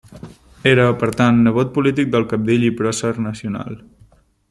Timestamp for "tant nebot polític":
1.19-2.11